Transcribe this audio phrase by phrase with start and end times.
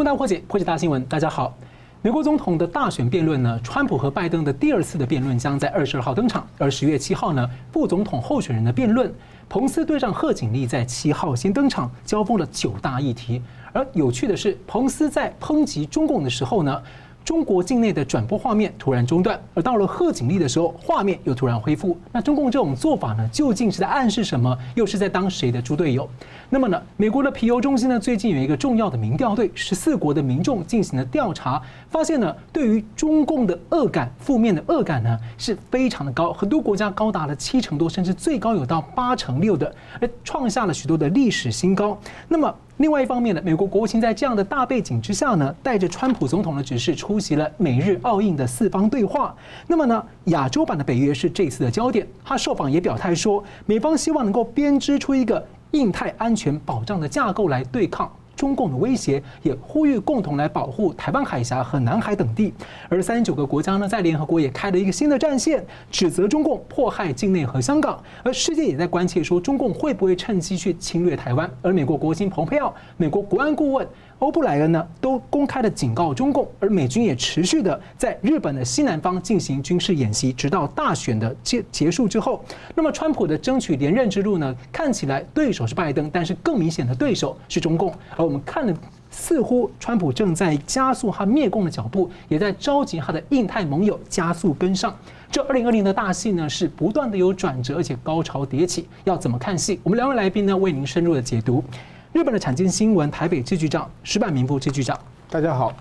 [0.00, 1.04] 新闻大破解，破解大新闻。
[1.04, 1.54] 大家好，
[2.00, 9.12] 美国总统的大选辩论呢，川普和拜登的第二次的辩论将在二十二号登场，而十月七号呢，副总统候选人的辩论，
[9.46, 13.42] 彭斯对上贺锦丽在七号先登场，交锋了九大议题。
[13.74, 16.82] 而有趣的是，彭斯在抨击中共的时候呢，
[17.24, 21.96] 中国境内的转播画面突然中断，而到了贺锦丽的时候，画面又突然恢复。
[22.10, 24.56] 那中共这种做法呢，究竟是在暗示什么？
[24.74, 26.08] 又是在当谁的猪队友？
[26.48, 41.96] 那么呢，美国的皮尤中心呢，最近有一个重要的民调，对十四国的民众进行了调查，发现呢，对于中共的恶感、负面的恶感呢，是非常的高，很多国家高达了七成多，甚至最高有到八成六的，而创下了许多的历史新高。
[42.26, 42.52] 那么。
[42.80, 49.36] 另外一方面呢，美国国务卿在这样的大背景之下呢，带着川普总统的指示出席了美日澳印的四方对话。
[49.66, 52.06] 那么呢，亚洲版的北约是这次的焦点。
[52.24, 58.10] 他受访也表态说，美方希望能够编织出一个印太安全保障的架构来对抗。
[58.40, 62.54] 中共的威胁，也呼吁共同来保护台湾海峡和南海等地。
[62.88, 68.02] 而三十九个国家呢，在联合国也开了一个新的战线，指责中共迫害境内和香港。
[68.22, 71.50] 而世界也在关切说，中共会不会趁机去侵略台湾？
[71.60, 73.86] 而美国国务卿蓬佩奥、美国国安顾问。
[74.20, 82.44] 欧布莱恩呢，都公开的警告中共，而美军也持续的在日本的西南方进行军事演习，直到大选的结结束之后。
[82.74, 87.92] 那么，川普的争取连任之路呢，看起来对手是拜登，但是更明显的对手是中共。
[88.14, 88.74] 而我们看的，
[89.10, 94.94] 似乎川普正在加速他灭共的脚步，也在召集他的印太盟友加速跟上。
[95.30, 98.86] 这二零二零的大戏呢，是不断的有转折，而且高潮迭起。
[99.04, 99.80] 要怎么看戏？
[99.82, 101.64] 我们两位来宾呢，为您深入的解读。
[102.12, 104.98] 日本的产经新闻台北支局长石板明夫支局长，
[105.30, 105.72] 大家好；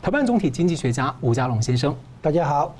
[0.00, 2.74] 台湾总体经济学家吴家龙先生，大家好。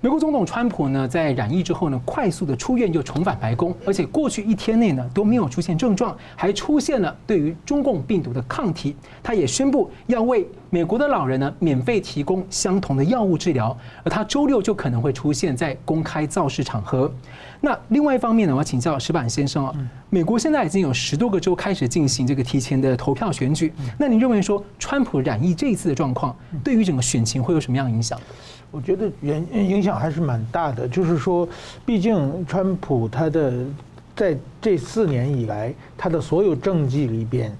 [0.00, 8.96] 美国总统川普呢，在染疫之后呢，快速的出院又重返白宫，而且过去一天内呢都没有出现症状，还出现了对于中共病毒的抗体。
[9.22, 17.12] 他也宣布要为美国的老人呢免费提供相同的药物治疗，而他周六就可能会出现在公开造势场合。
[17.64, 19.72] 那另外一方面呢，我要请教石板先生啊，
[20.10, 28.20] 美国现在已经有十多个州开始进行这个提前的投票选举，那您认为说川普染疫这一次的状况，对于整个选情会有什么样的影响？
[28.72, 31.48] 我觉得影影响还是蛮大的，就是说，
[31.86, 33.64] 毕竟川普他的
[34.16, 37.56] 在这四年以来，他的所有政绩里边，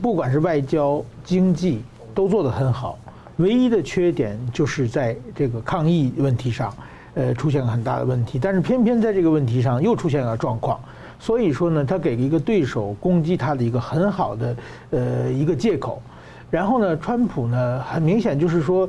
[0.00, 1.82] 不管是外交、经济
[2.14, 2.98] 都做得很好，
[3.36, 6.74] 唯一的缺点就是在这个抗疫问题上，
[7.16, 8.38] 呃，出现了很大的问题。
[8.40, 10.78] 但是偏偏在这个问题上又出现了状况，
[11.18, 14.56] 所以说呢，他给了一个对手攻击他的一个很好的
[14.90, 16.00] 呃一个借口。
[16.48, 18.88] 然后呢，川普呢，很明显就是说。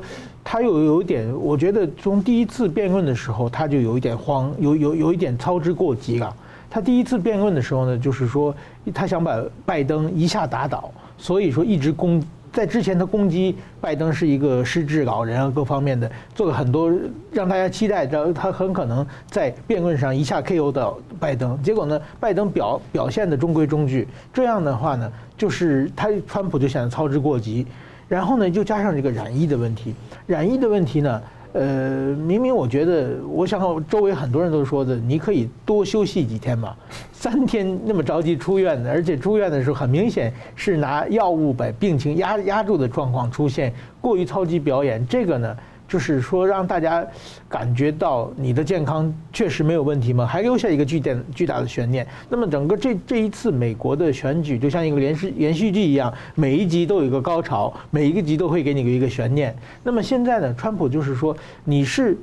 [0.50, 6.34] 他又有一点，我觉得从第一次辩论的时候，他就有一点慌，有有有一点操之过急了。
[6.70, 8.56] 他第一次辩论的时候呢，就是说
[8.94, 12.24] 他想把拜登一下打倒，所以说一直攻。
[12.58, 16.92] 在之前他攻击拜登是一个失智老人啊，各方面的做了很多
[17.32, 21.62] 让大家期待，着他很可能在辩论上一下 KO 到拜登。
[21.62, 24.08] 结果呢，拜登表表现的中规中矩。
[24.34, 27.64] 这样的话呢，就是他川普就显得操之过急。
[28.08, 29.94] 然后呢，就加上这个染疫的问题，
[30.26, 31.22] 染疫的问题呢，
[31.54, 36.76] 呃，明明我觉得，我想周围很多人都说的，你可以多休息几天嘛，
[37.12, 45.58] 三天那么着急出院的，而且出院的时候很明显是拿药物把病情压压住的状况出现，过于操级表演，这个呢。
[45.88, 47.06] 就是说，让大家
[47.48, 50.26] 感觉到你的健康确实没有问题吗？
[50.26, 52.06] 还留下一个巨点巨大的悬念。
[52.30, 59.56] 那么，整个这这一次美国的选举就像一个连续连续剧一样，每一集都有一个高潮，每一个集都会给你一个悬念。
[59.82, 62.18] 那么现在呢，川普就是说，你是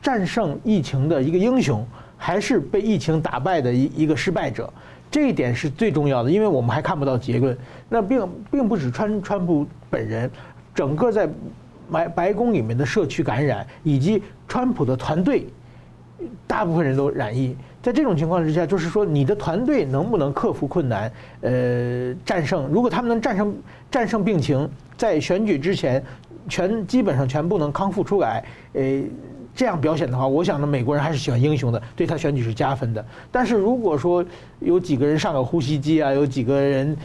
[0.00, 1.84] 战胜疫情的一个英雄，
[2.16, 4.72] 还是被疫情打败的一一个失败者？
[5.10, 7.58] 这一点是最重要的，因为我们还看不到结论。
[7.88, 10.30] 那并并不止川川普本人，
[10.72, 11.28] 整个在。
[11.92, 15.46] 白白宫里面的社区感染，以及川普的团队，
[16.46, 17.54] 大部分人都染疫。
[17.82, 21.12] 在这种情况之下，就是说你的团队能不能克服困难，
[21.42, 22.66] 呃，战胜？
[22.68, 23.54] 如果他们能战胜
[23.90, 26.02] 战胜病情，在选举之前
[26.48, 28.42] 全基本上全部能康复出来，
[28.72, 29.02] 呃。
[29.54, 33.04] 这样表现的话，我想呢，美国人还是喜欢英雄的，对他选举是加分的。
[33.30, 34.24] 但是如果说
[34.60, 36.96] 有几个人上了呼吸机啊，有几个人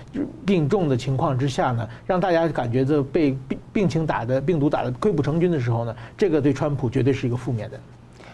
[0.46, 7.80] 病重的情况之下呢，让大家感觉这被病病情打的病毒打的溃不成军的时候呢，这个对川普绝对是一个负面的。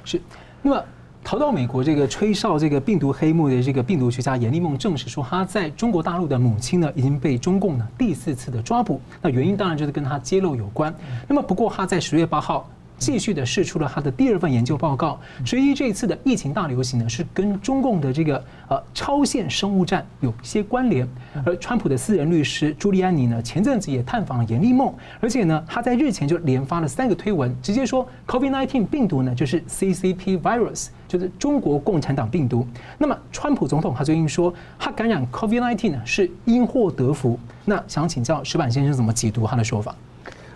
[0.05, 0.21] 是。
[0.61, 0.83] 那么
[1.23, 9.01] 逃到美国这个吹哨这个病毒黑幕的这个病毒学家严立梦证实说，他在中国大陆的母亲呢已经被中共呢第四次的抓捕。
[9.23, 10.93] 那原因当然就是跟他揭露有关。
[11.27, 12.69] 那么不过他在十月八号。
[13.03, 21.07] 继续的释出了他的第二份研究报告，所以这一次的疫情大流行呢是跟中共的这个呃超限生物战有一些关联。
[21.45, 32.65] 而川普的私人律师朱利安尼呢，前阵子也探访了严立梦，而且呢他在日前就连发了三个推文，直接说 COVID-19 病毒呢就是 CCP virus，就是中国共产党病毒。
[32.97, 37.37] 那么川普总统他最近说他感染 COVID-19 呢是因祸得福。
[37.65, 39.95] 那想请教石板先生怎么解读他的说法？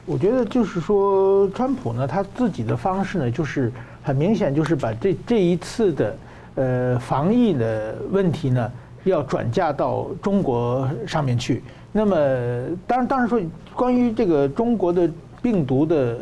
[0.08, 3.70] 我觉得就是说，川普呢，他自己的方式呢，就是
[4.02, 6.18] 很明显，就是把这这一次的
[6.56, 8.72] 呃防疫的问题呢，
[9.04, 11.62] 要转嫁到中国上面去。
[11.92, 12.16] 那么，
[12.88, 13.38] 当然，当然说，
[13.76, 15.10] 关于这个中国的
[15.42, 16.18] 病毒的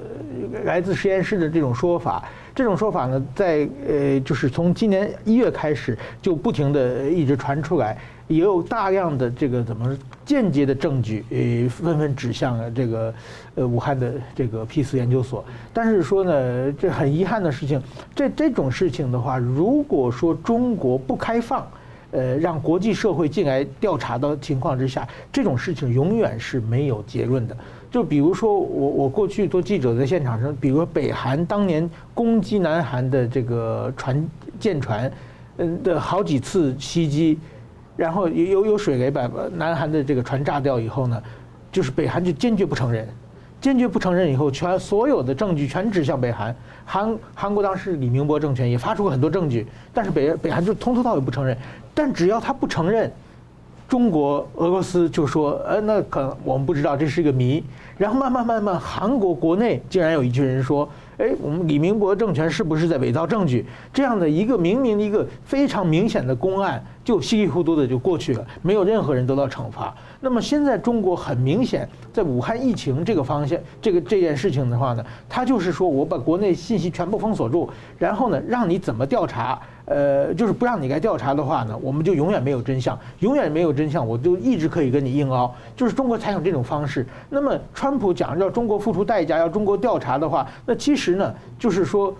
[0.64, 2.24] 来自实验室的这种说法，
[2.56, 7.96] 这种说法呢，在呃，就是从今年一月开始就不停的一直传出来。
[8.27, 9.95] 也有大量的这个怎么
[10.25, 13.13] 间接的证据，呃，纷纷指向了这个
[13.54, 15.45] 呃武汉的这个 P 四研究所。
[15.72, 17.80] 但是说呢，这很遗憾的事情，
[18.16, 21.68] 这这种事情的话，如果说中国不开放，
[22.12, 27.56] 呃，让国际社会进来调查的情况之下，这种事情永远是没有结论的。
[27.92, 34.27] 就比如说我我过去做记者在现场上，比如说北韩当年攻击南韩的这个船
[34.60, 35.12] 舰船，
[35.57, 37.38] 嗯的好几次袭击。
[37.95, 41.21] 然后有有有水雷把南韩的这个船炸掉以后呢，
[41.71, 43.07] 就是北韩就坚决不承认，
[43.62, 46.56] 坚决不承认以后，全所有的证据全指向北韩。
[46.86, 51.57] 韩韩国当时李明博政权也发出过很多证据，但是北北韩就从头到尾不承认。
[51.94, 53.12] 但只要他不承认，
[53.88, 57.63] 中国俄罗斯就说，呃，那可我们不知道，这是一个谜。
[57.98, 60.88] 然后慢慢慢慢，韩国国内竟然有一群人说。
[61.17, 63.65] 哎，我们李明博政权是不是在伪造证据？
[63.94, 69.95] 这样的一个明明一个非常明显的公案，就稀里糊涂的就过去了，没有任何人得到惩罚。
[70.19, 79.62] 那么现在中国很明显，在武汉疫情这个方向，这个这件事情的话呢，他就是说我把国内信息全部封锁住，然后呢，让你怎么调查？
[79.86, 85.54] 呃，就是不让你来调查的话呢，我们就永远没有真相，永远没有真相，我就一直可以跟你硬凹。
[85.76, 87.06] 就是中国采用这种方式。
[87.30, 92.14] 那么，川普讲要中国付出代价，要中国调查的话，那其实呢，就是说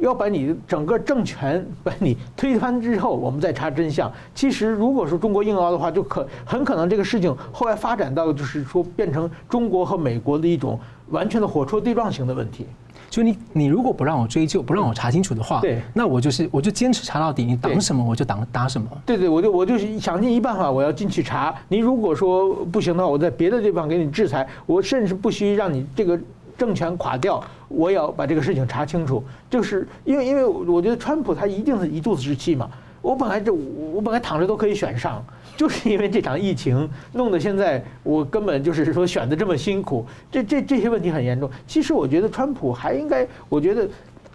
[0.00, 4.10] 要把你整个政权把你推翻之后，我们再查真相。
[4.34, 10.78] 其实，如果说中国硬凹的话，就可很可能这个事情后来发展到就是说变成中国和美国的一种
[11.10, 12.66] 完全的火车对撞型的问题。
[13.10, 18.88] 就你，你如果不让我追究，不让我查清楚的话，对，那我就是我就坚持查到底，你挡什么我就挡打什么。
[19.04, 21.52] 对对，我就我就想尽一办法，我要进去查。
[21.66, 26.16] 你如果说不行的话，我在别的地方给你制裁，我甚至不惜让你这个
[26.56, 29.24] 政权垮掉，我也要把这个事情查清楚。
[29.48, 32.68] 就是因为因为我觉得川普他一定是一肚子之气嘛。
[33.00, 35.24] 我本来就我本来躺着都可以选上。
[35.56, 41.50] 就是因为这场疫情弄得现在我根本就是说选的这么辛苦，这这这些问题很严重。
[41.66, 43.86] 其实我觉得川普还应该，我觉得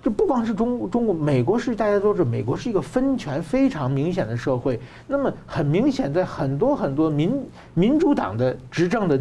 [0.03, 4.79] 这不光是中中国，美国是大家都知道，美国是一个分权非常明显的社会。
[5.07, 7.43] 那么很明显，在很多很多民
[7.73, 9.19] 民主党的执政的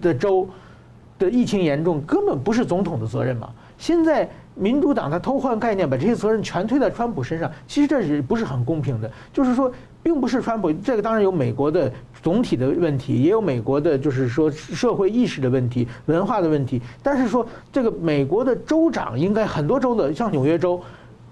[0.00, 0.48] 的州
[1.18, 3.50] 的疫情严重，根本不是总统的责任嘛。
[3.76, 9.10] 现在民主党他偷换概念，把这些责任全推在川普身上，其实这是不是很公平的？
[9.32, 9.72] 就是说。
[10.04, 11.90] 并不是川普，这个当然有美国的
[12.22, 16.78] 总体的问题，也有美国的，就是说社会意识的问题、文化的问题。
[17.02, 20.78] 但是说这个美国的州长应该很多州的，像纽约州，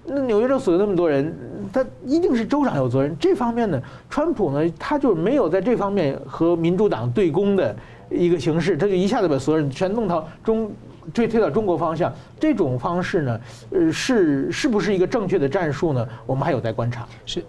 [0.07, 1.31] 那纽约州死了那么多人，
[1.71, 3.15] 他一定是州长有责任。
[3.19, 3.79] 这方面呢，
[4.09, 7.75] 川普呢，他就没有在这方面和民主党对攻的
[8.13, 10.71] 一个形式，他就一下子把所有人全弄到中
[11.13, 12.13] 推推到中国方向。
[12.39, 13.41] 这种方式呢，
[13.71, 16.07] 呃，是是不是一个正确的战术呢？
[16.25, 17.07] 我们还有待观察。
[17.25, 17.43] 是。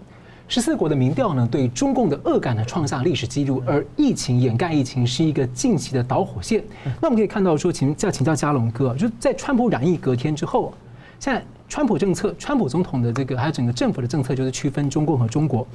[0.47, 6.63] 十四国的民调呢，对中共的恶感呢创下历史记录，而疫情掩盖疫情是一个近期的导火线。
[7.01, 10.71] 那我们可以看到说，请要请教嘉龙哥，就在川普染疫隔天之后，
[11.19, 15.65] 现在川普政策，川普总统的这个还有整个政府的政策就是区分中共和中国。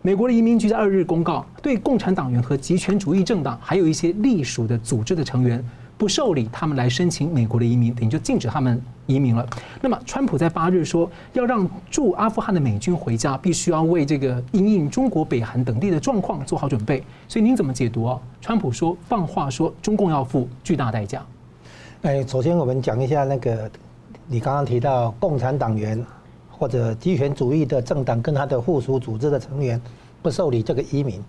[0.00, 5.64] 美国的移民局在二日公告，对共产党员和极权主义政党，还有一些隶属的组织的成员。
[5.96, 9.44] 不受理他们来申请美国的移民，等于就禁止他们移民了。
[9.82, 17.02] 那么，川普在八日说要让驻阿富汗的美军回家，必须要为这个因应中国北韩等地的状况做好准备。
[17.26, 18.20] 所以您怎么解读啊？
[18.40, 21.26] 川普说放话说中共要付巨大代价。
[22.02, 23.68] 哎，首先我们讲一下那个
[24.28, 26.00] 你刚刚提到共产党员
[26.58, 29.80] 或者极权主义的政党跟他的附属组织的成员
[30.22, 31.22] 不受理这个移民。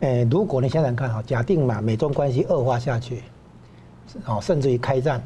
[0.00, 3.22] 哎，如果你想想看哈，假定嘛，美中关系恶化下去。
[4.26, 5.20] 哦，甚至于开战，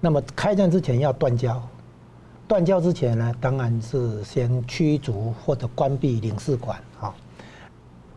[0.00, 1.60] 那么开战之前要断交，
[2.48, 6.80] 断交之前呢，当然是先驱逐或者关闭领事馆。
[6.98, 7.14] 好，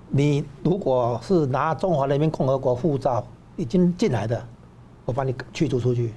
[0.07, 3.25] 你如果是拿中华人民共和国护照
[3.57, 4.41] 已经进来的，
[5.03, 6.07] 我把你驱逐出去；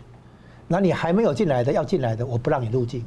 [0.69, 3.05] 那你还没有进来的要进来的，我不让你入境。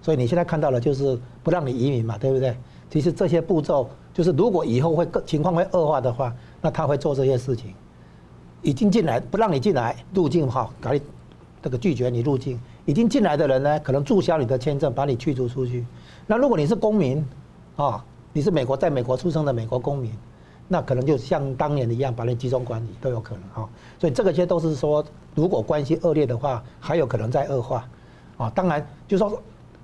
[0.00, 2.56] 所以你现在看到的就是不让你移民嘛，对不对？
[2.90, 7.74] 其实这些步骤就是，如果以后会更情况会恶化的话，那他会做这些事情。
[8.62, 11.00] 已经进来不让你进来入境哈，搞你
[11.62, 12.58] 这个拒绝你入境。
[12.86, 15.84] 已经进来的人呢，可能注销你的签证，把你驱逐出去。
[16.26, 17.22] 那如果你是公民
[17.76, 18.02] 啊，
[18.32, 20.10] 你是美国在美国出生的美国公民，
[20.66, 23.68] 那可能就像当年一样，把你集中管理都有可能哈。
[23.98, 27.86] 所以这个些都是说，如果关系恶劣的话，还有可能再恶化
[28.38, 28.50] 啊。
[28.54, 29.38] 当然，就说。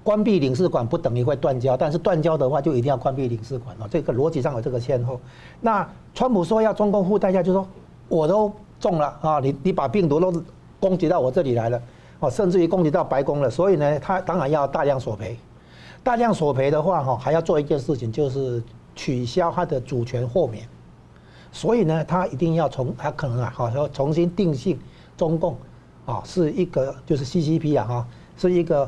[0.05, 3.89] 关闭领事馆不等于会断交，但是断交的话就一定要关闭领事馆哦。
[3.91, 5.19] 这个逻辑上有这个先后。
[5.63, 7.67] 那川普说要中共付代价，就是说
[8.07, 10.31] 我都中了啊，你你把病毒都
[10.79, 11.83] 攻击到我这里来了，
[12.21, 15.39] 哦，甚至于攻击到白宫了，所以呢，他当然要大量索赔。
[16.03, 18.63] 大量索赔的话，哈，还要做一件事情，就是
[18.95, 20.69] 取消他的主权豁免。
[21.51, 24.79] 所以呢，他一定要从他可能啊，好要重新定性
[25.17, 25.57] 中共
[26.05, 28.07] 啊，是一个就是 CCP 啊，哈，
[28.37, 28.87] 是一个。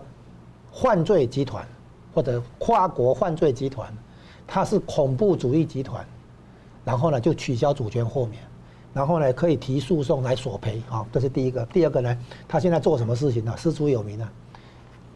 [0.81, 1.67] 犯罪集团
[2.15, 3.91] 或者跨国犯罪集团，
[4.47, 6.05] 它是恐怖主义集团，
[6.85, 8.43] 然后呢就取消主权豁免，
[8.93, 11.65] 然后呢可以提诉讼来索赔啊，这是第一个。
[11.67, 13.57] 第二个呢，他现在做什么事情呢？
[13.57, 14.31] 师出有名啊，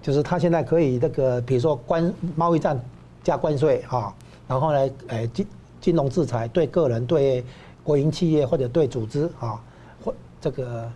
[0.00, 2.83] 就是他现在可以这个，比如说关贸易战
[3.23, 4.14] 加关税啊，
[4.49, 5.47] 然后呢，呃金
[5.81, 7.45] 金融制裁对个人、对
[7.85, 9.62] 国营企业或者对组织啊，
[10.02, 10.90] 或这个。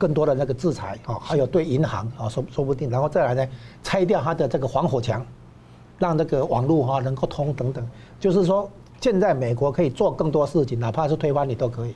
[0.00, 3.46] 更多的那个制裁啊，还有对银行啊，说说不定，然后再来呢，
[3.82, 5.24] 拆掉它的这个防火墙，
[5.98, 7.86] 让那个网络哈能够通等等，
[8.18, 11.94] 就是说，现在美国可以做更多事情，哪怕是推翻你都可以，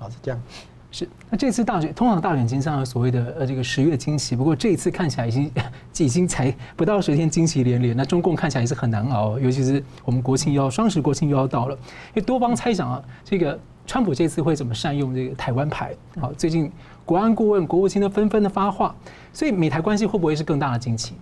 [0.00, 0.42] 啊，是这样。
[0.90, 5.50] 是，那这次大选，通常大选经常有所谓的呃这个十月惊喜，不过这一次看起来已经
[5.98, 7.96] 已经才不到十天，惊喜连连。
[7.96, 15.94] 那中共看起来也是很难熬，尤其是我们国庆又要双十国庆又要到了，因为多方猜想啊，这个川普这次会怎么善用这个台湾牌？
[16.20, 16.72] 好，最近。
[17.06, 18.92] 国安顾问、国务卿都纷纷的发话，
[19.32, 21.14] 所以美台关系会不会是更大的惊奇？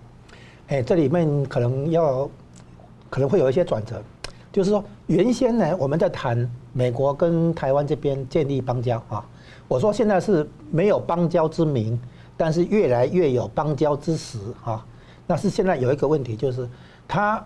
[0.67, 2.27] 哎，这里面可能要
[3.07, 4.01] 可能会有一些转折，
[4.51, 9.23] 就是说原先呢，我们在谈美国跟台湾这边建立邦交啊，
[9.67, 11.97] 我说现在是没有邦交之名，
[12.35, 14.83] 但是越来越有邦交之实啊。
[15.27, 16.67] 那是现在有一个问题，就是
[17.07, 17.43] 他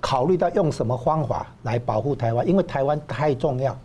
[0.00, 3.76] 考虑到用什么方法来保护台湾，因为台湾太重要，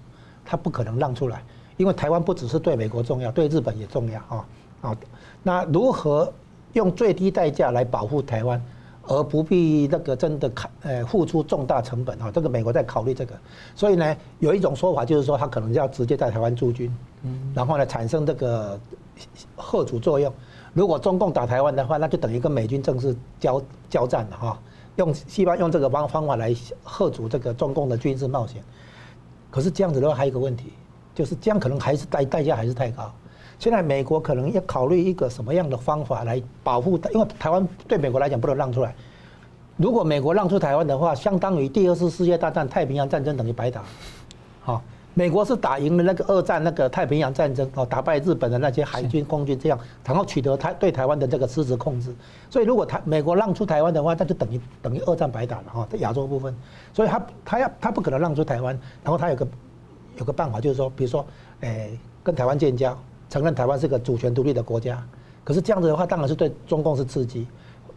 [0.46, 1.42] 他不可能让出来。
[1.82, 4.46] 因为台湾不只是对美国重要，对日本也重要啊
[4.82, 4.98] 啊！
[5.42, 6.32] 那如何
[6.74, 8.64] 用最低代价来保护台湾，
[9.08, 12.30] 而不必那个真的考呃付出重大成本啊？
[12.30, 13.34] 这个美国在考虑这个，
[13.76, 16.96] 所以呢，有一种说法就是说，他可能要直接在台湾驻军，
[17.56, 18.80] 然后呢产生这个
[19.58, 20.32] 吓阻作用。
[20.72, 23.60] 如果中共打台湾的话，那就等于跟美军正式交
[23.90, 24.60] 交战了哈。
[24.98, 28.64] 用希望用这个方方法来吓阻这个中共的军事冒险。
[29.50, 30.74] 可是这样子的话，还有一个问题。
[31.14, 33.12] 就是这样，可能还是代代价还是太高。
[33.60, 38.96] 现在美国可能要考虑一个什么样的方法来保护，因为台湾对美国来讲不能让出来。
[39.78, 43.84] 如果美国让出台湾的话，相当于第二次世界大战太平洋战争等于白打。
[44.62, 44.82] 好，
[45.14, 52.12] 美国是打赢了那个二战那个太平洋战争，哦，打败日本的那些海军、空军这样，然后取得台对台湾的这个实质控制。
[52.50, 56.56] 所以如果台美国让出台湾的话，那就等于等于二战白打了哈，在亚洲部分。
[56.94, 59.48] 所以他他要他不可能让出台湾，然后他有个。
[60.18, 61.26] 有个办法就是说，比如说，
[61.62, 62.98] 诶，跟台湾建交，
[63.30, 65.02] 承认台湾是个主权独立的国家。
[65.44, 67.48] 可是这样子的话，当然是对中共是刺激。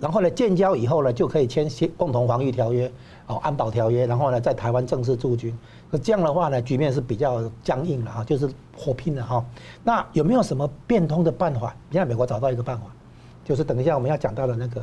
[0.01, 2.91] 然后呢，建交以后呢，就可以签协共同防御条约，
[3.27, 5.57] 哦，安保条约，然后呢，在台湾正式驻军。
[5.91, 9.45] 可这样的话呢，局面是比较僵硬了哈，就是火拼了哈。
[9.85, 11.77] 那有没有什么变通的办法？
[11.93, 12.87] 现在美国找到一个办法，
[13.45, 14.83] 就是等一下我们要讲到的那个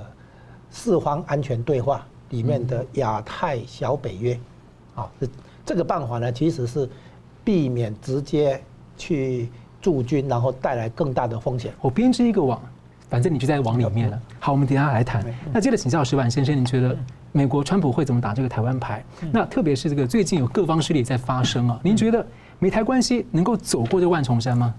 [0.69, 4.39] 四方安全对话里面的亚太小北约，
[4.95, 5.27] 啊，这
[5.65, 6.87] 这个办法呢，其实是。
[7.43, 8.61] 避免直接
[8.97, 9.49] 去
[9.81, 11.73] 驻军，然后带来更大的风险。
[11.81, 12.61] 我编织一个网，
[13.09, 14.21] 反正你就在网里面了。
[14.39, 15.25] 好，我们等下来谈。
[15.51, 16.95] 那接着请教石板先生，你觉得
[17.31, 19.03] 美国川普会怎么打这个台湾牌？
[19.31, 22.23] 那特别是这个最近有各方势力在发生啊，您觉得
[22.59, 24.73] 美台关系能够走过这万重山吗？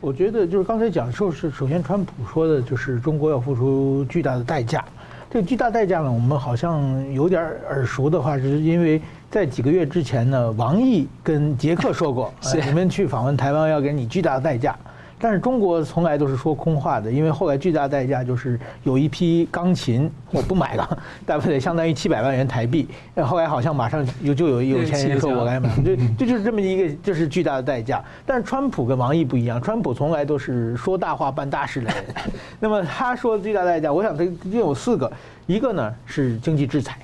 [0.00, 4.84] 我觉得就是刚才讲的时候是，首先川普说的就是中国要付出巨大的代价。
[5.30, 9.00] 这个巨大代价呢，我们好像有点耳熟的话，是因为。
[9.34, 12.32] 在几个月之前呢，王毅跟杰克说过，
[12.64, 14.78] 你们去访问台湾要给你巨大的代价。
[15.18, 22.86] 但是中国从来都是说空话的，因为后来巨大代价就是有一批钢琴我不买了， 大不得相当于七百万元台币。
[23.24, 28.04] 后来好像马上有就有有钱人说我来买，这这就是这么一个就是巨大的代价。
[28.24, 32.04] 但是川普跟王毅不一样，川普从来都是说大话办大事的人。
[32.60, 35.12] 那么他说的巨大代价，我想这就有四个，
[35.48, 36.96] 一个呢是经济制裁。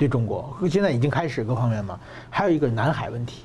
[0.00, 3.44] 对中国现在已经开始各方面嘛，还有一个南海问题，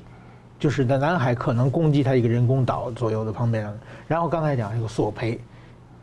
[0.58, 3.70] 就是在南海可能攻击他一个人工岛左右的旁边。
[4.08, 5.38] 然后刚才讲这个索赔，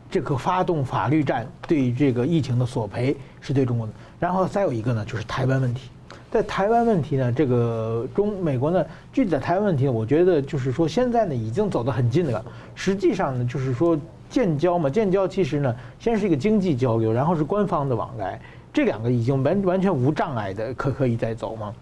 [0.08, 3.92] 这个发动法律战对于这个疫情的索赔是对中国的。
[4.20, 5.90] 然后再有一个呢，就是台湾问题。
[6.30, 12.44] 在台湾问题呢，这个中美国呢，具体的台湾问题，我觉得就是说现在呢已经走得很近了。
[12.76, 13.98] 实际上呢，就是说
[14.30, 18.40] 建交嘛，建交其实呢，先是一个经济交流，然后是官方的往来，
[18.74, 21.74] 这两个已经完完全无障碍的可可以再走吗。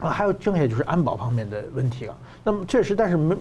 [0.00, 2.16] 啊，还有剩下就是安保方面的问题了。
[2.42, 3.36] 那么确实，但是没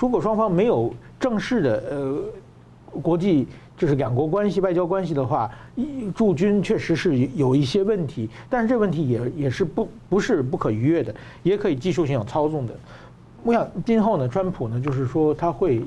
[0.00, 2.18] 如果双方没有正式的呃
[3.02, 3.46] 国际。
[3.80, 5.50] 就是两国关系、外交关系的话，
[6.14, 12.74] 驻军确实是有一些问题，但是这问题也也是不不是不可逾越的，也可以技术性操纵的。
[13.42, 15.82] 我想今后呢，川普呢，就是说他会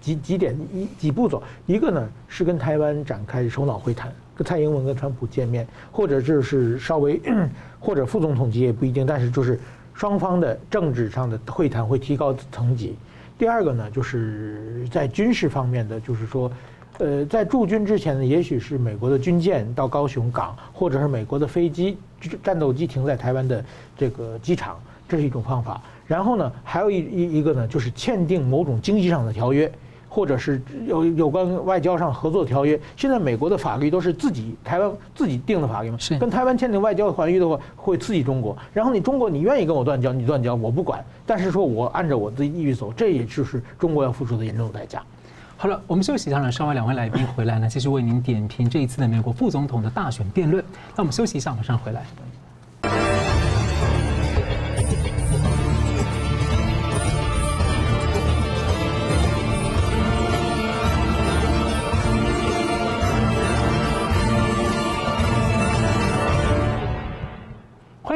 [0.00, 7.20] 几几点一几步走，一个呢是跟台湾展开首脑会谈，跟蔡英文跟川普见面，或者就是稍微
[7.80, 9.58] 或者副总统级也不一定，但是就是
[9.94, 12.96] 双方的政治上的会谈会提高层级。
[13.38, 16.50] 第二个呢，就是在军事方面的，就是说。
[16.98, 21.98] 呃，在驻军之前呢，也许是美国的军舰到高雄港，或者是美国的飞机、
[22.40, 23.64] 战斗机停在台湾的
[23.98, 25.82] 这个机场，这是一种方法。
[26.06, 29.68] 然后呢，还有一一一个呢，就是签订某种经济上的条约，
[30.14, 32.78] 或者是有有关外交上合作条约。
[32.96, 38.56] 现在美国的法律都是自己台湾自己定的法律嘛，是跟台湾签订外交条约的话，会刺激中国。
[38.72, 45.02] 然后你中国你愿意跟我断交，你断交我不管，但是说我按照我自己意愿走，这也就是中国要付出的严重代价。
[45.56, 50.62] 好了，我们休息一下呢，稍后两位来宾回来呢，继续为您点评这一次的美国副总统的大选辩论。
[50.94, 53.23] 那我们休息一下，马上回来。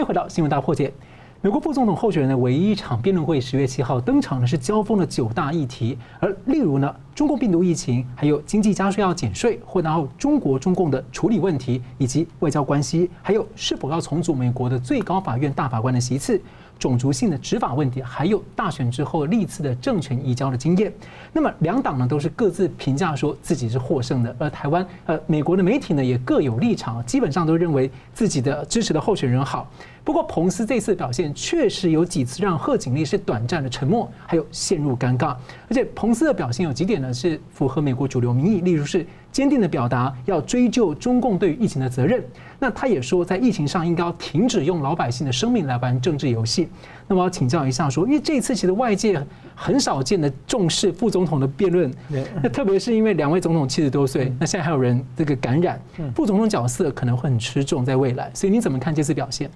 [0.09, 0.91] 回到新闻大破解。
[1.43, 16.41] 美国副总统候选人的唯一一场辩论会，十月七号登场呢，是交锋的九大议题，而例如呢，中共病毒疫情，还有经济加税要减税，或然后中国中共的处理问题，以及外交关系，还有是否要重组美国的最高法院大法官的席次。
[16.79, 20.93] 种族性的执法问题，还有大选之后历次的政权移交的经验，
[21.33, 29.69] 那么两党呢都是各自评价说自己是获胜的，而台湾呃美国的媒体呢也各有立场，基本上都认为自己的支持的候选人好。
[30.09, 35.37] 不过彭斯这次表现确实有几次让贺锦丽是短暂的沉默，还有陷入尴尬，
[35.69, 39.07] 而且彭斯的表现有几点呢是符合美国主流民意，例如是。
[39.31, 42.23] 坚定的表达要追究中共对于疫情的责任，
[42.59, 46.69] 那他也说在疫情上应该要停止用老百姓的生命来玩政治游戏。
[47.11, 49.19] 那么我要请教一下，说因为这一次其实外界
[49.55, 51.91] 很少见的重视副总统的辩论，
[52.43, 55.81] 那特别是因为两位总统七十多岁，那现在还有人这个感染，
[56.15, 59.51] 副总统角色可能会很吃重在未来，所以你怎么看这次表现？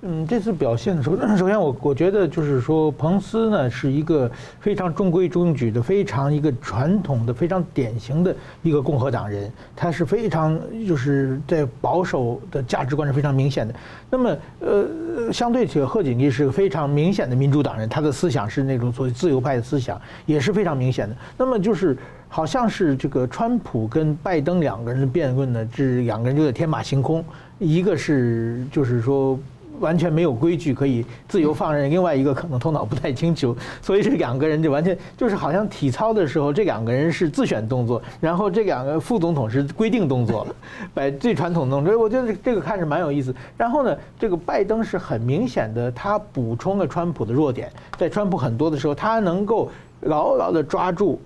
[0.00, 13.74] 嗯，这次表现的时候， 首先我我觉得就是说，彭斯呢是一个非常中规中矩的、非常一个传统的、非常典型的一个共和党人，他是非常就是在保守的价值观是非常明显的。
[14.10, 21.16] 那么呃，相对起，贺锦丽是个非常明显的民主党人，他的思想是那种所谓自由派的思想，也是非常明显的。
[21.38, 21.96] 那么就是
[22.28, 27.24] 好像是这个川普跟拜登两个人的辩论呢，这两个人就在天马行空，
[27.58, 29.38] 一个是就是说。
[29.80, 40.46] 完全没有规矩可以自由放任，另外一个可能头脑不太清楚， 所以这两个人就完全就是好像体操的时候，这两个人是自选动作，然后这两个副总统是规定动作，
[40.92, 43.34] 把 最传统动作，我觉得这个看着蛮有意思。
[43.56, 49.70] 然后呢，这个拜登是很明显的，他补充了川普的弱点，在川普很多的时候，他能够
[50.02, 51.20] 牢牢的抓住。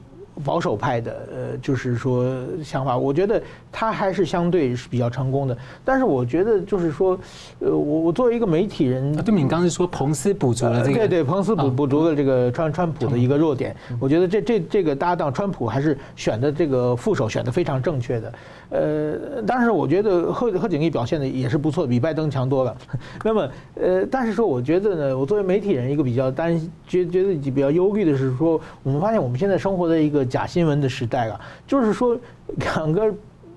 [0.44, 2.24] 保守派的呃，就是说
[2.62, 5.57] 想法，我觉得他还是相对是比较成功的。
[5.85, 7.18] 但是我觉得就是说，
[7.59, 13.74] 呃，我我作为一个媒体人，对，你刚才说彭斯补足了这个，对对，彭斯补补足了这个川川普的一个弱点。
[13.98, 18.33] 我觉得这这这个搭档川普还是选的这个副手选的非常正确的。
[18.70, 22.77] 呃，但是我觉得贺贺锦丽表现的也是不错，比拜登强多了。
[23.24, 30.28] 那么呃，但是说我觉得呢，我作为媒体人，一个比较担心觉觉得比较忧虑的是说，我们发现我们现在生活在一个。
[30.29, 32.17] 假新闻的时代了，就是说
[32.57, 33.12] 两个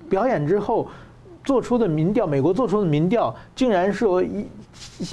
[0.08, 0.88] 表演之后
[1.44, 4.46] 做出的民调，美国做出的民调，竟然说一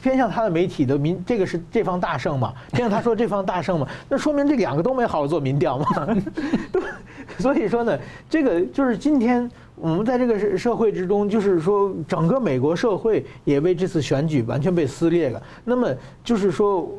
[0.01, 2.53] 偏向他的媒体的民，这个是这方大胜嘛？
[2.71, 3.87] 偏向他说这方大胜嘛？
[4.07, 5.85] 那说明这两个都没好好做民调嘛？
[7.37, 7.97] 所以说呢，
[8.29, 15.41] 这个就是今天我们在这个社会之中，就是说整个美国社会也为这次选举完全被撕裂了。
[15.65, 15.93] 那么
[16.23, 16.89] 就是说。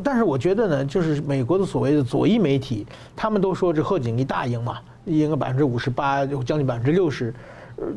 [0.00, 7.34] 但是我觉得呢，就是美国的所谓的左翼媒体，他们都说这贺锦丽大赢嘛，赢个百分之五十八，将近百分之六十。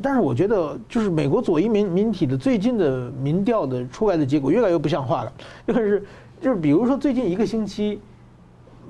[0.01, 5.33] 但是我觉得，就是美国左翼民民体的最近的民调的出来的结果越来越不像话了，
[5.67, 6.03] 就是
[6.41, 7.99] 就是比如说最近一个星期，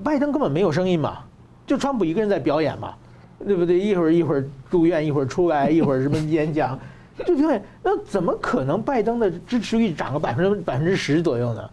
[0.02, 1.18] 拜登根本没有声音嘛，
[1.66, 2.94] 就川普一个人在表演嘛，
[3.44, 3.78] 对不对？
[3.78, 6.78] 一会儿一会儿住院，一会儿出来，一会儿什么演讲，
[7.26, 7.62] 就表演。
[7.82, 11.68] 那怎么可能拜登的支持率涨个百分之百分之十左右呢？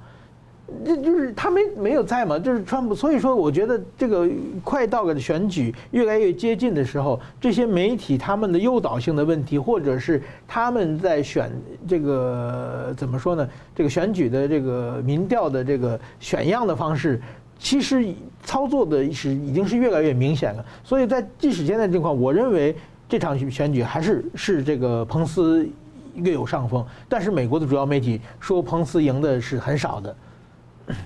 [0.86, 4.30] 这就是他没没有在嘛，就是川普，所以说我觉得这个
[4.64, 11.52] 快到了选举越来越接近的时候，这些媒体他们的诱导性的问题，或者是他们在选
[11.88, 13.48] 这个怎么说呢？
[13.76, 17.22] 这个选举的这个民调的这个选样的方式，
[17.58, 18.06] 其实
[18.44, 20.66] 操作的是已经是越来越明显了。
[20.84, 22.76] 所以在即使现在情况，我认为
[23.08, 25.68] 这场选举还是是这个彭斯
[26.16, 30.16] 略有上风，但是美国的主要媒体说彭斯赢的是很少的。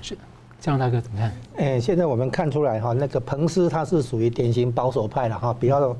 [0.01, 0.17] 是，
[0.59, 1.31] 这样大哥怎么看？
[1.57, 5.95] 哎，现在我们看出来哈，那个彭斯他是属于典型保守派的哈，比较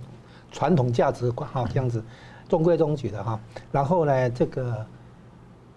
[0.52, 2.04] 传统价值观哈，这样子
[2.50, 3.40] 中规中矩的哈。
[3.72, 4.86] 然后呢，这个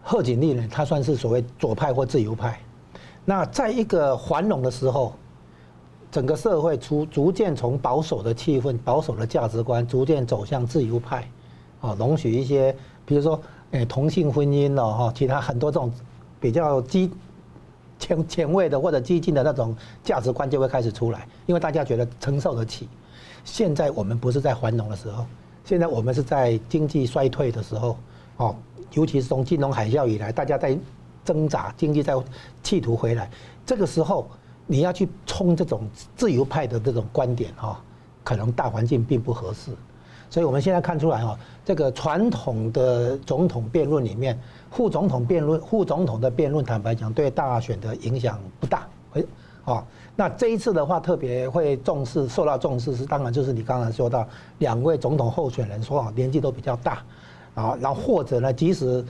[0.03, 2.59] 贺锦丽呢，他算是所谓左派或自由派。
[3.25, 5.13] 那在一个繁荣的时候，
[6.11, 11.29] 整个社会逐逐渐从保守的气氛、保守的价值观，逐渐走向自由派，
[11.81, 13.41] 啊，容许一些，比如说，
[13.73, 15.93] 哎，同性婚姻了哈，其他很多这种
[16.41, 17.13] 比较激。
[18.01, 22.89] 前 前卫的或者激进的那种价值观就会开始出来，因为大家觉得承受得起。
[23.45, 25.25] 现在我们不是在繁荣的时候，
[25.65, 27.97] 现在我们是在经济衰退的时候，
[28.39, 28.57] 哦，
[28.93, 30.77] 尤其是从金融海啸以来，大家在
[31.25, 32.15] 挣扎，经济在
[32.63, 33.31] 企图回来。
[33.65, 34.29] 这个时候
[34.67, 37.81] 你要去冲这种自由派的这种观点，哈，
[38.25, 39.71] 可能大环境并不合适。
[40.31, 44.39] 所以我们现在看出来，哈，这个传统的总统辩论里面。
[44.71, 48.87] 副总统辩论，副总统的辩论，坦白讲，对大选的影响不大。
[49.15, 49.25] 哎，
[49.65, 54.25] 好，那这一次的话，特别会重视，受到重视是当然就是你刚才说到
[54.59, 57.03] 两位总统候选人说啊，年纪都比较大，
[57.57, 59.05] 啊，然后或者呢，即使，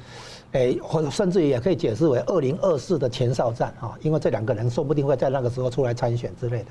[0.52, 6.70] 哎，或者甚至于也可以解释为二零二四的前哨战啊，因为这两个人说不定会在那个时候出来参选之类的。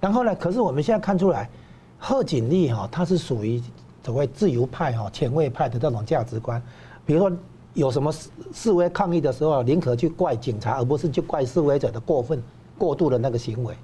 [0.00, 1.48] 然后呢，可是我们现在看出来，
[1.98, 3.62] 贺锦丽哈，他是属于
[4.04, 6.62] 所谓自由派哈、前卫派的这种价值观，
[7.04, 7.36] 比如说。
[7.76, 12.42] 有什么示示威抗议的时候，宁可去怪警察，而不是去怪示威者的过分、
[12.78, 13.74] 过度的那个行为。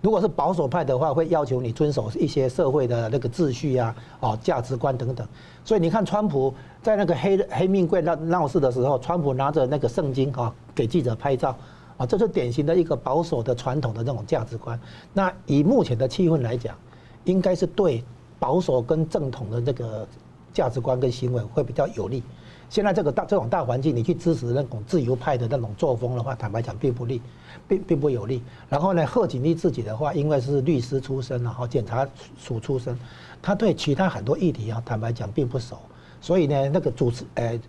[0.00, 5.26] 如果是保守派的话，会要求你遵守一些社会的那个秩序啊、哦价值观等等。
[5.64, 11.56] 所以你看，川普在那个黑黑命贵闹闹事的时候，川普拿着那个圣经啊给记者拍照
[11.96, 14.78] 啊，这是典型的一个保守的传统的那种价值观。
[15.12, 16.76] 那以目前的气氛来讲，
[17.24, 18.02] 应该是对
[18.38, 20.06] 保守跟正统的这个
[20.52, 22.22] 价值观跟行为会比较有利。
[22.68, 27.20] 现在这个大这种大环境，你去支持那种自由派的那种作风的话，坦白讲并不利，
[27.66, 28.40] 并并不有利。
[28.68, 32.06] 然后呢，贺锦丽自己的话，因为是律师出身，然后检察
[32.38, 32.96] 署出身，
[33.42, 35.78] 他对其他很多议题啊，坦白讲并不熟。
[36.20, 37.60] 所以呢，那个主持呃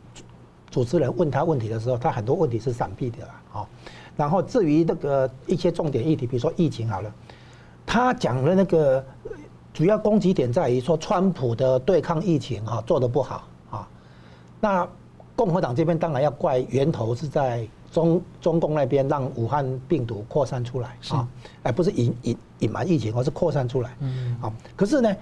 [0.70, 3.68] 主持人问他问题的时候，他很多问题是闪避的啦啊。
[4.16, 7.12] 然后至于那个一些重点议题，比如说疫情好了，
[7.88, 9.04] 他讲的那个
[9.74, 13.88] 主要攻击点在于说，川普的对抗疫情哈做得不好啊。
[14.60, 14.88] 那
[15.36, 21.28] 共和党这边当然要怪源头是在中中共那边让武汉病毒扩散出来啊，
[21.64, 23.96] 而不是隐隐隐瞒疫情，而是扩散出来。
[24.00, 24.54] 嗯，好。
[24.76, 25.16] 可是呢，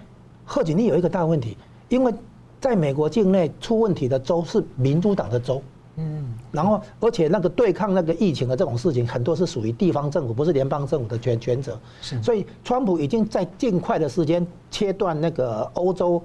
[0.46, 1.56] 贺锦丽有一个大问题，
[1.88, 2.14] 因为
[2.60, 5.62] 在美国境内出问题的州是民主党的州。
[6.00, 6.34] 嗯。
[6.52, 11.80] 然后，而且那个对抗那个疫情的这种事情，很多是属于地方政府，不是联邦政府的权权责。
[12.02, 12.22] 是。
[12.24, 16.22] 所以，川普已经在尽快的时间切断那个欧洲。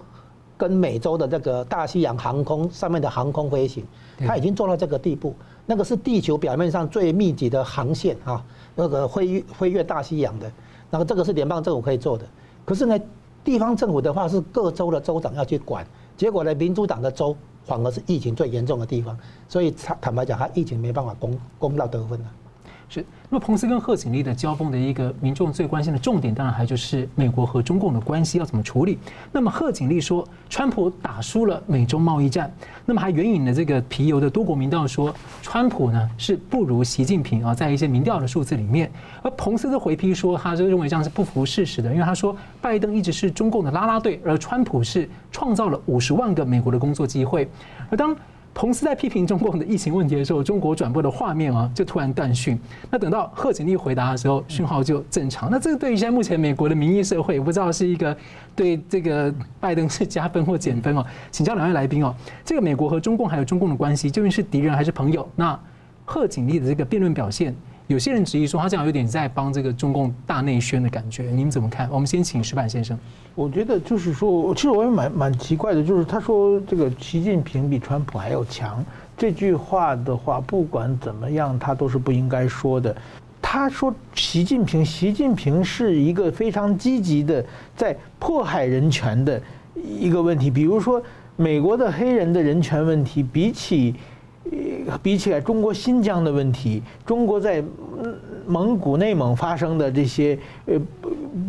[0.57, 3.85] 跟美洲的这个大西洋航空上面的航空飞行，
[4.21, 5.35] 他已经做到这个地步。
[5.67, 8.43] 那个是地球表面上最密集的航线啊，
[8.77, 10.51] 那个飞飞越大西洋的，
[10.91, 12.25] 那个这个是联邦政府可以做的。
[12.65, 12.97] 可是呢，
[13.43, 15.85] 地方政府的话是各州的州长要去管，
[16.17, 19.17] 结果呢，民主党的州反而是疫情最严重的地方，
[19.49, 22.27] 所以坦坦白讲，他疫情没办法攻攻到得分了。
[22.89, 28.99] 是，那么彭斯跟贺锦丽的交锋的一个民众最关心的重点，当然还就是美国和中共的关系要怎么处理。
[29.33, 32.53] 那么贺锦丽说，川普打输了美中贸易战，
[32.85, 38.91] 那么还援引了这个皮尤的多国民调说，川普呢是不如习近平啊，在一些民调的数字里面。
[39.23, 47.49] 而彭斯的回批说，他就认为这样是不符事实的，因为他说拜登一直是中共的拉拉队，而川普是创造了五十万个美国的工作机会。
[47.91, 48.15] 而当
[48.55, 52.57] 彭斯在批评中共的疫情问题的时候，中国转播的画面啊就突然断讯。
[52.89, 55.51] 那等到贺锦丽回答的时候，讯号就正常。
[55.51, 58.17] 那这个对于现在目前美国的民意社会，不知道是一个
[58.55, 61.05] 对这个拜登是加分或减分哦。
[61.33, 62.15] 请教两位来宾哦，
[62.45, 65.29] 这个美国和中共还有中共的关系究竟是敌人还是朋友？
[65.35, 65.59] 那
[66.05, 67.53] 贺锦丽的这个辩论表现
[67.87, 71.87] 有些人质疑说，他这样有点在帮这个中共大内宣的感觉，你们怎么看？
[71.93, 72.99] 我们先请石板先生。
[73.35, 78.83] 我觉得就是说，其实我也蛮蛮奇怪的，就是他说这个习近平比川普还要强，
[79.19, 82.97] 这句话的话，不管怎么样，他都是不应该说的。
[83.43, 87.45] 他说习近平，习近平是一个非常积极的
[87.77, 89.39] 在迫害人权的
[89.75, 91.03] 一个问题，比如说
[91.37, 93.95] 美国的黑人的人权问题，比起。
[95.03, 97.63] 比起来，中国新疆的问题，中国在
[98.47, 100.79] 蒙古、内蒙发生的这些呃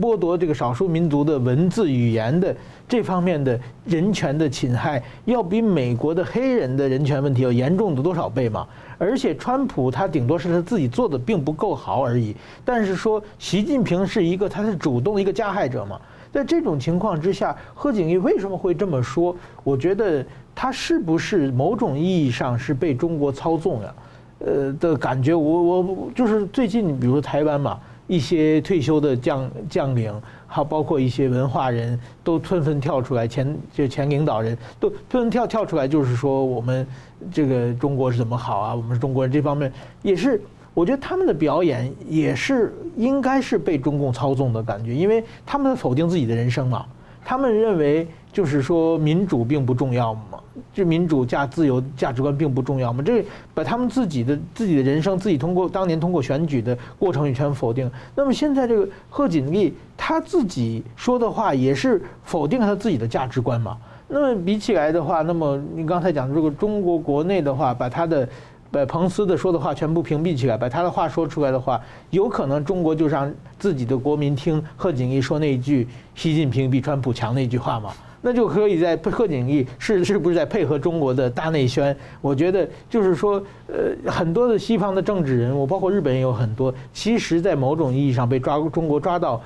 [0.02, 2.56] 剥夺这个少数民族的文字语言的
[2.88, 8.66] 这方面的人权的侵害，要比美国的黑人的人权问题要严重的多少倍嘛？
[8.98, 12.34] 而且，川普他顶多是他自己做的并不够好而已。
[12.64, 16.00] 但是说习近平是一个他是主动的一个加害者嘛？
[16.32, 19.36] 在这种情况之下，贺锦丽为什么会这么说？
[19.64, 20.26] 我觉得。
[20.56, 23.96] 他是不是某种意义上是被中国操纵了？
[24.40, 30.14] 呃的感觉，我我就是最近，比如台湾嘛，一些退休的将将领，
[30.46, 36.86] 还包括一些文化人都纷纷跳出来，前就前领导人都纷纷跳跳出来，就是说我们
[37.32, 38.76] 这个中国是怎么好啊？
[38.76, 39.72] 我们是中国人，这方面
[40.04, 40.40] 也是，
[40.74, 46.86] 我觉得他们的表演也是应该是被中共操纵的感觉，因为他们否定自己的人生嘛，
[47.24, 48.06] 他们认为
[48.36, 50.40] 就是说民主并不重要嘛。
[50.74, 53.02] 这民主价自由价值观并不重要吗？
[53.02, 57.90] 这把他们自己的自己的人生，自己通过当年通过选举的过程全否定。
[58.14, 63.78] 那么现在这个贺锦丽他自己说的话也是否定他自己的价值观嘛？
[64.10, 68.28] 那么比起来的话，那么你刚才讲这个中国国内的话，把他的
[68.70, 77.92] 把彭斯的说的话全部屏蔽起来，把他的话说出来的话，有可能中国就让自己的国民听贺锦丽说那一句“习近平比川普强”那句话嘛？
[78.26, 81.96] 那就可以在贺锦丽是是不是在配合中国的大内宣？
[82.22, 89.40] 我觉得就是说，呃，很多的西方的政治人物，包括日本也有很多，其实在某种意义上被抓中国抓到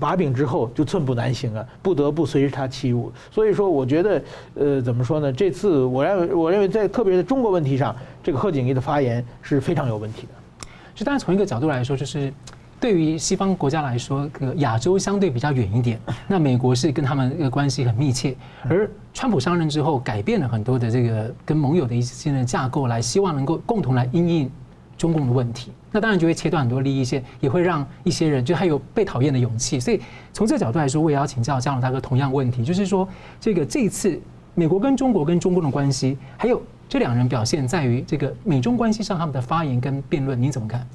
[0.00, 3.12] 把柄之后，就寸步难行了，不得不随着他起舞。
[3.30, 4.22] 所以说，我觉得，
[4.54, 5.32] 呃，怎么说呢？
[5.32, 10.66] 这次我认为，我认为在特别在中国问题上，这个贺锦丽的发言是非常有问题的。
[10.96, 12.32] 就当然从一个角度来说，就是。
[12.78, 18.36] 对于西方国家来说，这个亚洲相对比较远一点， 那美国是跟他们的关系很密切。
[18.68, 24.50] 而川普上任之后，改变了很多的这个跟盟友的一些的架构，来希望能够共同来因应
[24.98, 25.72] 中共的问题。
[25.90, 29.80] 那当然就会切断很多利益线，也会让一些人就还有被讨厌的勇气。
[29.80, 29.98] 所以
[30.34, 33.08] 从这个角度来说，我也要请教嘉龙大哥同样问题，就是说
[33.40, 34.20] 这个这一次
[34.54, 40.86] 美国跟中国跟中共的关系，还有这两人表现在于这个美中关系上他们的发言跟辩论，您怎么看？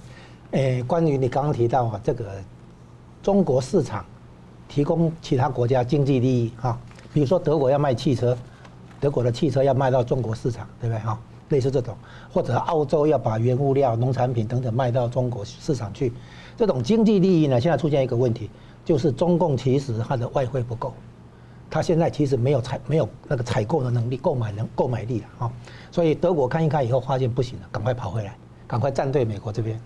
[0.51, 2.25] 诶，关于你刚刚提到啊，这个
[3.23, 4.05] 中国市场
[4.67, 6.77] 提供其他国家经济利益哈，
[7.13, 8.37] 比如说德国要卖汽车，
[8.99, 11.17] 德国的汽车要卖到中国市场，对不对哈？
[11.47, 11.95] 类似这种，
[12.33, 16.11] 或者澳洲要把原物料、农产品等等卖到中国市场去，
[16.57, 18.49] 这种经济利益呢，现在出现一个问题，
[18.83, 20.93] 就是中共其实它的外汇不够，
[21.69, 25.51] 它现在其实没有采没有那个采购的能力、购买能购买力了啊，
[25.91, 28.35] 所以德国看一看以后发现不行了，赶快跑回来，
[28.67, 29.79] 赶快站队美国这边。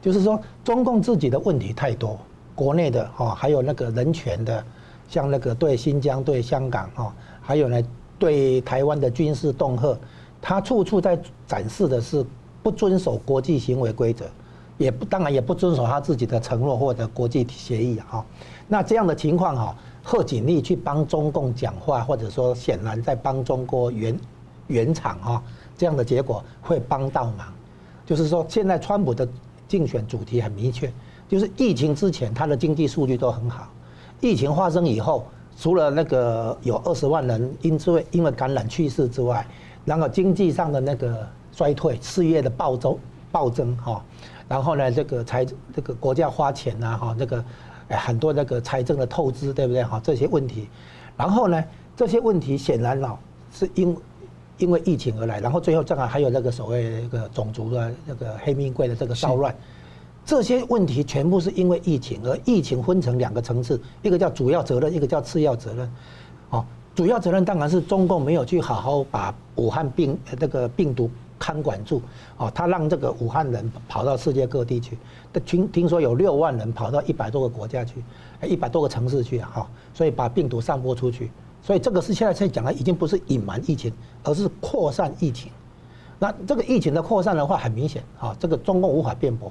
[0.00, 2.18] 就是说，中共自己的问题太多，
[2.54, 4.64] 国内的哈，还有那个人权的，
[5.08, 7.82] 像那个对新疆、对香港哈，还有呢
[8.18, 9.98] 对台湾的军事恫吓，
[10.40, 12.24] 他处处在展示的是
[12.62, 14.24] 不遵守国际行为规则，
[14.78, 18.24] 也不当然也不遵守他自己的承诺或者国际协议哈。
[18.66, 24.18] 那这样的情况哈，贺锦丽去帮中共讲话，或者说显然在帮中国圆
[24.68, 25.42] 圆场哈，
[25.76, 27.52] 这样的结果会帮到忙。
[28.06, 29.28] 就是说，现在川普的。
[29.70, 30.92] 竞选主题很明确，
[31.28, 33.68] 就是疫情之前他的经济数据都很好，
[34.20, 35.24] 疫情发生以后，
[35.56, 39.46] 除了那个有二十万人因为因为感染去世之外，
[39.84, 42.98] 然后经济上的那个衰退，失业的暴增
[43.30, 44.04] 暴增哈，
[44.48, 47.44] 然后呢这个财这个国家花钱呐哈，那个
[47.90, 50.68] 很多那个财政的透支对不对哈这些问题，
[51.16, 51.64] 然后呢
[51.96, 53.16] 这些问题显然哦
[53.52, 53.96] 是因。
[54.60, 59.52] 因为疫情而来，然后最后正好还有那个所谓那个种族的那个黑命贵的这个骚乱，
[60.24, 65.90] 这些问题全部是因为疫情，而疫情分成两个层次，一个叫主要责任，一个叫次要责任。
[66.50, 72.02] 哦，主要责任当然是中共没有去好好把武汉病那个病毒看管住，
[72.36, 74.98] 哦，他让这个武汉人跑到世界各地去，
[75.46, 78.04] 听听说有六万人跑到一百多个国家去，
[78.46, 81.30] 一百多个城市去啊，哈，所以把病毒散播出去。
[81.62, 83.92] 所以这个是现在现在讲的，已经不是隐瞒疫情，
[84.22, 85.50] 而是扩散疫情。
[86.18, 89.50] 那这个疫情的扩散的话，很明显啊，这个中共无法辩驳。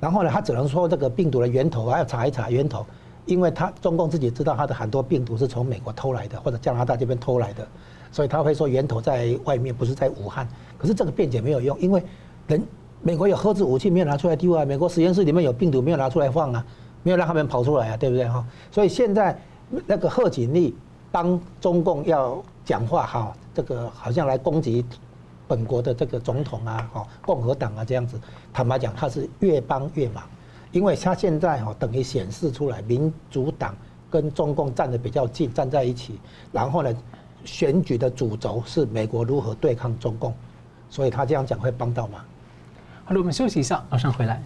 [0.00, 2.84] 然后呢，他只能说这个病毒的源头还要查一查源头，
[3.24, 7.66] 因为他中共自己知道他的很多病毒是从美国偷来的，或者加拿大这边偷来的，
[8.10, 10.46] 所以他会说源头在外面，不是在武汉。
[10.76, 12.02] 可是这个辩解没有用，因为
[12.46, 12.62] 人
[13.00, 16.66] 美国有核子武器没有拿出来丢啊，美国实验室里面有病毒没有拿出来放啊，
[17.02, 18.44] 没有让他们跑出来啊，对不对哈？
[18.70, 19.40] 所以现在
[19.86, 20.74] 那个贺锦丽
[21.12, 24.84] 当中共要讲话哈，这个好像来攻击
[25.46, 28.18] 本国的这个总统啊，哈，共和党啊这样子，
[28.52, 30.24] 坦白讲他是越帮越忙，
[30.72, 33.76] 因为他现在哈等于显示出来民主党
[34.10, 36.18] 跟中共站得比较近，站在一起，
[36.50, 36.92] 然后呢，
[37.44, 40.34] 选举的主轴是美国如何对抗中共。
[40.88, 42.22] 所以他这样讲会帮到忙。
[43.06, 44.42] 好了，我们休息一下，马上回来。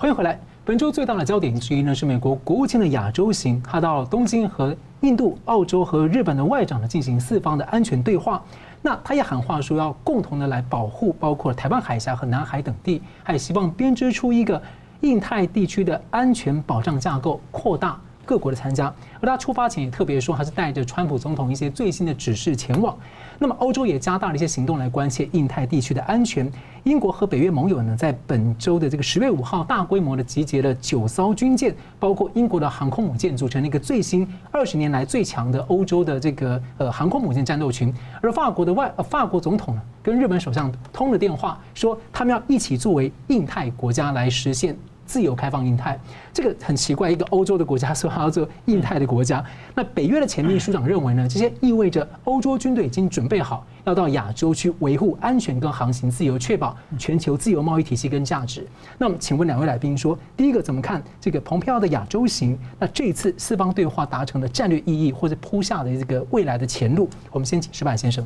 [0.00, 0.38] 欢迎回来。
[0.64, 8.40] 本周最大的焦点之一呢，是美国国务卿的亚洲行，他到东京和印度、澳洲和日本的外长呢进行四方的安全对话。
[8.80, 14.62] 那他也喊话说要共同的来保护，包括台湾海峡和南海等地，还希望编织出一个
[15.00, 18.92] 印太地区的安全保障架构，扩大各国的参加。
[19.20, 22.94] 而他出发前也特别说，他是带着川普总统一些最新的指示前往。
[23.38, 26.50] 那么欧洲也加大了一些行动来关切印太地区的安全。
[26.84, 37.94] 英国和北约盟友呢，在本周的这个十月五号，大规模的集结了九艘军舰，包括英国的航空母舰，组成了一个最新二十年来最强的欧洲的这个呃航空母舰战斗群。
[38.20, 44.76] 而法国的外呃法国总统呢，跟日本首相通了电话，说他们要一起作为印太国家来实现。
[45.08, 45.98] 自由开放印太，
[46.34, 49.42] 这个很奇怪，一个欧洲的国家说他要做印太的国家。
[49.74, 58.66] 那北约的前秘书长认为呢，这些意味着欧洲军队已经准备好要到亚洲去维护安全跟航行自由，确保全球自由贸易体系跟价值。
[58.98, 62.58] 那么，请问两位来宾说，第一个怎么看这个蓬佩奥的亚洲行？
[62.78, 67.08] 那这一次四方对话达成的战略意义，或者铺下的这个未来的前路？
[67.32, 68.22] 我们先请石板先生。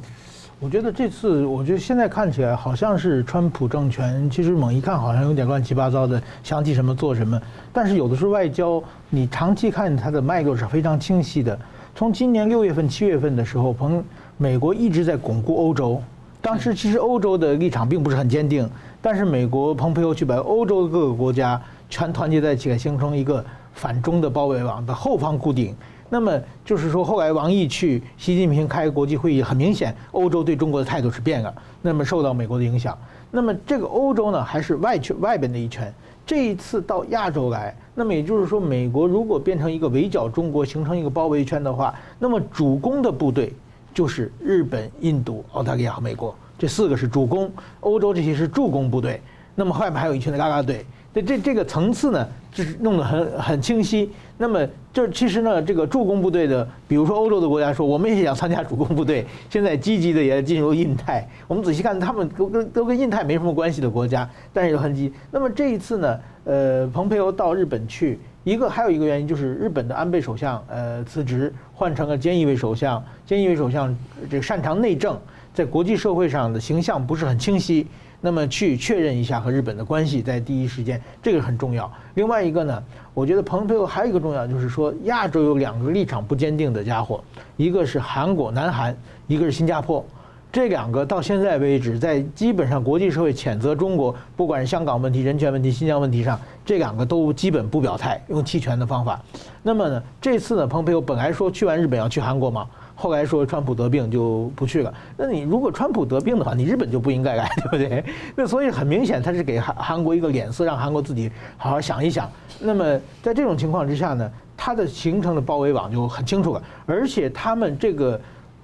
[0.62, 7.36] 我觉得这次，我觉得现在看起来好像是川普政权，其实猛一看好像有点乱七八糟的，想起什么做什么。
[7.72, 11.58] 但是有的时候外交，你长期看它的脉络是非常清晰的。
[11.96, 14.04] 从今年六月份、七月份的时候，彭
[14.36, 16.00] 美国一直在巩固欧洲。
[16.40, 18.70] 当时其实欧洲的立场并不是很坚定，
[19.00, 25.74] 但是美国蓬佩奥去把欧洲各个国家全团结在一起，形成一个反中的包围网的后方固定。
[26.12, 31.54] 那么就是说，后来王毅去习近平开国际会议，很明显，欧洲对中国的态度是变了。
[31.80, 32.94] 那么受到美国的影响，
[33.30, 35.90] 那么这个欧洲呢，还是外圈外边的一圈。
[36.26, 43.50] 这一次到亚洲来，那么也就是说，美国如果变成一个围剿中国，形成一个包围圈的话，那么主攻的部队
[43.94, 49.18] 就是日本、印度、澳大利亚和美国这四个是主攻，欧洲这些是助攻部队。
[49.54, 50.84] 那么后面还有一群的拉拉队。
[51.14, 54.10] 这这这个层次呢，就是弄得很很清晰。
[54.42, 54.58] 那么，
[54.92, 61.24] 这其实呢，这个助攻部队的，比如说欧洲的国家说，我们也想参加主攻部队，现在积极的也进入印太。
[61.46, 65.12] 我们仔细看，他们都跟都跟印太没什么关系的国家，但是有痕迹。
[65.30, 73.00] 那么这一次呢，呃，蓬佩奥到日本去，一个还有一个原因就是日本的安倍首相呃辞职，换成了菅义伟首相。
[73.28, 73.96] 菅义伟首相
[74.28, 75.16] 这个擅长内政，
[75.54, 77.86] 在国际社会上的形象不是很清晰。
[78.24, 81.90] 那么去确认一下和日本的关系，在第一时间，这个很重要。
[82.14, 82.80] 另外一个呢，
[83.14, 87.20] 我觉得蓬佩奥还有一个重要，就是说亚洲有两个立场不坚定的家伙，
[87.56, 90.04] 一个是韩国、南韩，一个是新加坡。
[90.52, 99.20] 这两个到现在为止，在基本上国际社会谴责中国，不管是香港问题、人权问题、新疆问题上，这两个都基本不表态，用弃权的方法。
[99.64, 102.68] 那么呢，这次呢，蓬佩奥本来说去完日本要去韩国嘛。
[103.02, 104.94] 后来说川普得病就不去了。
[105.16, 108.04] 那你如果川普得病的话，你日本就不应该来， 对不对？
[108.36, 112.30] 那所以很明显，他是给韩韩国一个脸色，让韩国自己好好想一想。
[112.60, 112.84] 那么
[113.20, 116.62] 在这种情况之下呢，它的形成的包围网就很清楚了。
[116.86, 118.20] 而且他们这个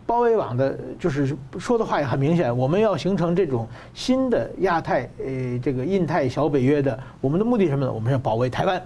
[0.06, 7.92] 包围网的，就是说的话也很明显，我们要形成这种新的亚太，呃，这个印太小北约的，我们的目的什么呢？
[7.92, 8.80] 我们要保卫台湾。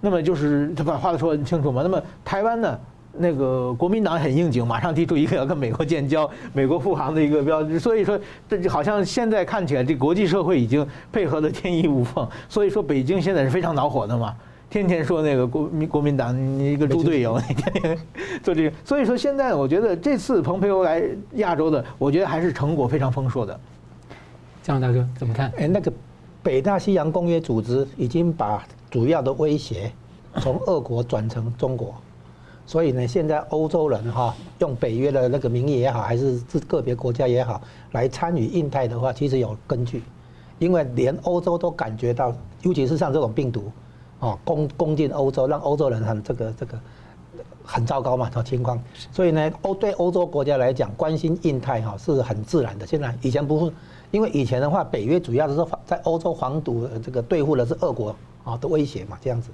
[0.00, 1.82] 那么就是他把话都说很清楚嘛。
[1.82, 2.78] 那么台湾呢？
[3.18, 7.78] 那个国民党很应景，马上提出一个要跟美国建交、美国护航的一个标志。
[7.78, 12.26] 所以说，这就好像现在看起来，这国际社会已经配合的天衣无缝。
[12.48, 14.34] 所以说，北京现在是非常恼火的嘛，
[14.70, 17.98] 天天说那个国民国民党你一个猪队友，你天天
[18.42, 18.72] 做这个。
[18.84, 21.02] 所以说，现在我觉得这次蓬佩奥来
[21.34, 23.60] 亚洲的，我觉得还是成果非常丰硕的。
[24.62, 25.52] 江大哥怎么看？
[25.58, 25.92] 哎，那个
[26.42, 29.92] 北大西洋公约组织已经把主要的威胁
[30.36, 31.94] 从俄国转成中国。
[32.64, 37.60] 所以呢，现在欧洲人哈用北约的那个名义也好，还是是个别国家也好，
[37.90, 40.02] 来参与印太的话，其实有根据，
[40.58, 43.70] 因为连欧洲都感觉到，尤其是像这种病毒，
[44.20, 46.78] 哦攻攻进欧洲，让欧洲人很这个这个
[47.64, 48.80] 很糟糕嘛，这情况。
[49.10, 52.86] 所以呢，欧对欧洲国家来讲，关心印太哈是很自然的。
[52.86, 53.72] 现在以前不是，
[54.12, 59.50] 因为以前的话，北约主要的是在欧洲防堵这个对付的是俄国啊的威胁嘛，这样子。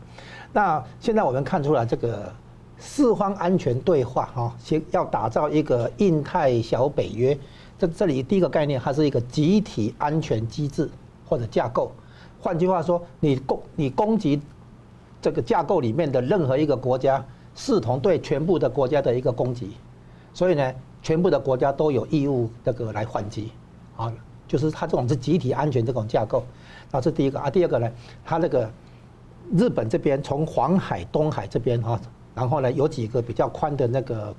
[0.53, 2.33] 那现在我们看出来，这个
[2.79, 7.37] 四方安全对话哈，先要打造一个印太小北约。
[7.79, 10.89] 这这里第一个概念，它是一个集体安全机制
[11.27, 11.93] 或者架构。
[12.41, 14.41] 换句话说，你攻你攻击
[15.21, 17.25] 这个架构里面的任何一个国家，
[17.55, 19.73] 视同对全部的国家的一个攻击。
[20.33, 20.73] 所以呢，
[21.03, 23.51] 全部的国家都有义务这个来还击
[23.97, 24.13] 啊。
[24.47, 26.43] 就是它这种是集体安全这种架构，
[26.91, 27.51] 那这第一个啊。
[27.51, 27.91] 第二个呢，
[28.25, 28.71] 它那个
[29.53, 32.01] 日本这边从黄海、东海这边哈，
[32.39, 34.33] 然后呢有几个比较宽的那个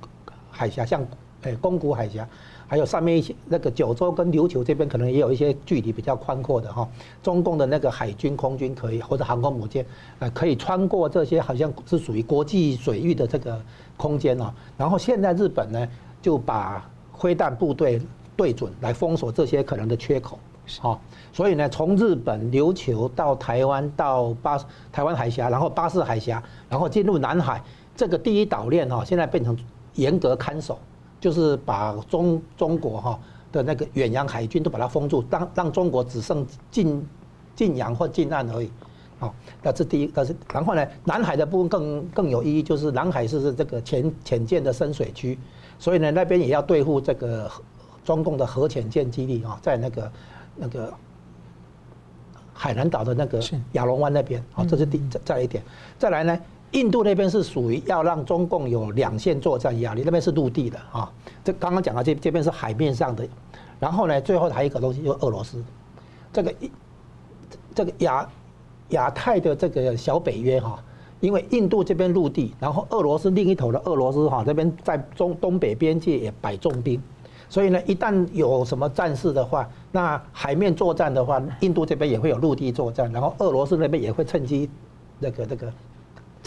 [0.50, 1.06] 海峡，像
[1.42, 2.26] 诶宫古海峡，
[2.66, 6.88] 还有上面一些那个九州跟琉球这边可能也有一些距离比较宽阔的哈。
[7.22, 9.84] 中共的那个海军、空军可以或者航空母舰
[10.18, 13.60] 呃可以穿过这些好像是属于国际水域的这个
[13.98, 14.50] 空间哦。
[14.78, 15.86] 然后现在日本呢
[16.22, 18.00] 就把灰弹部队。
[18.36, 20.38] 对准来封锁这些可能的缺口，
[20.78, 20.98] 好，
[21.30, 24.58] 所以呢，从日本琉球到台湾到巴
[24.90, 27.62] 台湾海峡，然后巴士海峡，然后进入南海，
[27.96, 29.56] 这个第一岛链哈，现在变成
[29.94, 30.78] 严格看守，
[31.20, 33.20] 就是把中中国哈
[33.52, 37.06] 的那个远洋海军都把它封住，让让中国只剩近
[37.54, 38.70] 近洋或近岸而已，
[39.18, 45.38] 好，那是第一，但是然后呢，南海的部分更更有意义，就是南海是这个潜潜舰的深水区，
[45.78, 47.50] 所以呢，那边也要对付这个。
[48.02, 50.12] 中共的核潜舰基地啊，在那个
[50.56, 50.92] 那个
[52.54, 53.38] 海南岛的那个
[53.72, 55.62] 亚龙湾那边啊，这是第再一点。
[55.98, 56.40] 再来呢，
[56.72, 61.10] 印度那边是属于要让中共有两线作战压力，那边是陆地的啊。
[61.42, 63.26] 这刚刚讲到这这边是海面上的，
[63.78, 65.62] 然后呢，最后还有一个东西就是俄罗斯，
[66.32, 66.54] 这个
[67.74, 68.28] 这个亚
[68.90, 70.82] 亚太的这个小北约哈，
[71.20, 77.00] 因为印度这边陆地，然后俄罗斯另一头的俄罗斯哈这边在中东北边界也摆重兵。
[77.48, 84.70] 所以呢，一旦有什么战事的话，那海面作战的话，印度这边也会有陆地作战，然后俄罗斯那边也会趁机
[85.18, 85.72] 那个那个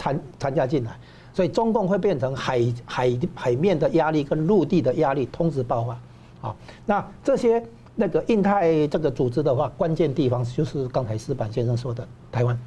[0.04, 0.94] 参参加进来，
[1.32, 5.98] 所以中共会变成海海海面的压力跟陆地的压力同时爆发。
[6.42, 12.58] 好，那这些那个印太这个组织的话，关键地方就是刚才矢板先生说的台湾，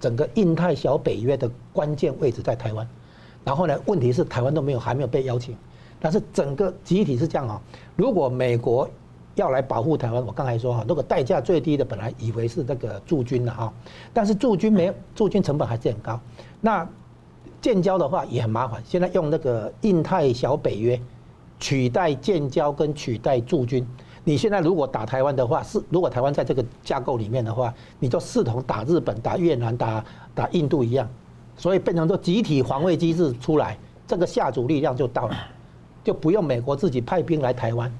[0.00, 2.88] 整个印太小北约的关键位置在台湾，
[3.44, 5.54] 然后呢，问题是台湾都没有还没有被邀请。
[6.00, 7.60] 但是整个集体是这样啊，
[7.94, 8.88] 如果美国
[9.34, 13.72] 要来保护台湾，我刚才说哈，如果代价最低的本来以为是这个驻军了哈，
[14.12, 16.20] 但是驻军没有，驻军成本还是很高。
[16.64, 16.88] 那
[17.60, 20.98] 建交的话也很麻烦，现在用那个印太小北约
[21.60, 23.86] 取代建交跟取代驻军。
[24.24, 30.02] 你现在如果打台湾的话，是如果台湾在这个架构里面的话，你就视同打日本、打越南、打
[30.34, 31.06] 打印度一样，
[31.54, 35.36] 所以变成说集体防卫机制出来，这个下主力量就到了。
[36.02, 37.92] 就不用美国自己派兵来台湾，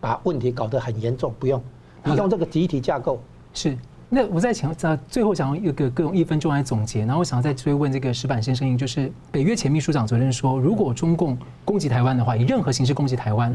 [0.00, 1.34] 把问题搞得很严重。
[1.38, 1.62] 不用，
[2.02, 3.20] 你用这个集体架构。
[3.52, 3.76] 是。
[4.08, 7.00] 那我在想，在最后想用一个各用一分钟来总结。
[7.00, 13.52] 然后我想要再追问这个石板先生，就是北约前秘书长昨天说，如果中共攻击台湾的话，以任何形式攻击台湾，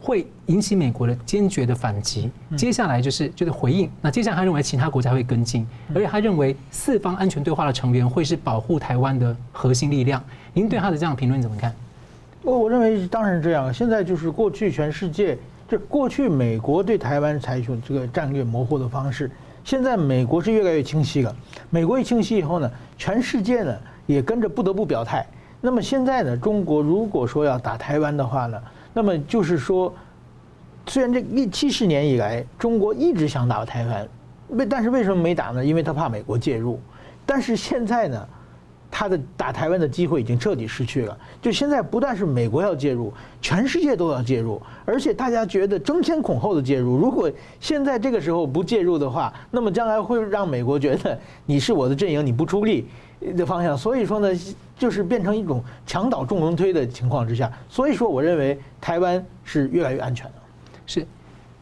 [0.00, 2.30] 会引起美国的坚决的反击。
[2.56, 3.90] 接下来就是就是回应。
[4.00, 10.22] 那接下来他认为其他国家会跟进，而且他认为四方安全对话的成员会是保护台湾的核心力量。
[10.54, 11.74] 您对他的这样评论怎么看？
[12.42, 13.72] 我我认为当然是这样。
[13.72, 15.36] 现在就是过去全世界，
[15.68, 19.30] 就过去美国对台湾采取这个战略模糊的方式，
[19.64, 21.34] 现在美国是越来越清晰了。
[21.68, 25.26] 美国一清晰以后呢，全世界呢也跟着不得不表态。
[25.60, 28.60] 那么现在呢，中国如果说要打台湾的话呢，
[28.92, 29.94] 那么就是说，
[30.86, 34.08] 虽然这一七十年以来中国一直想打台湾，
[34.48, 35.64] 为但是为什么没打呢？
[35.64, 36.80] 因为他怕美国介入。
[37.26, 38.28] 但是现在呢？
[38.90, 41.16] 他的打台湾的机会已经彻底失去了。
[41.40, 46.96] 就现在，不但是美国要介入，全世界都要介入，而且大家觉得争先恐后的介入。
[46.96, 47.30] 如果
[47.60, 52.86] 现在这个时候不介入的话，那么将来会让美国觉得你是我的阵营，你不出力
[53.36, 53.78] 的方向。
[53.78, 54.28] 所以说呢，
[54.76, 57.50] 就是变成一种墙倒众人推的情况之下。
[57.68, 60.32] 所以说，我认为台湾是越来越安全的。
[60.86, 61.06] 是。